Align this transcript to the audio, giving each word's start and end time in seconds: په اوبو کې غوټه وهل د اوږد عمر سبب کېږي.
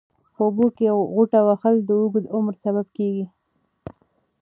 په 0.35 0.41
اوبو 0.47 0.65
کې 0.77 0.85
غوټه 1.13 1.39
وهل 1.47 1.75
د 1.83 1.89
اوږد 2.01 2.25
عمر 2.35 2.53
سبب 2.63 2.87
کېږي. 2.97 3.25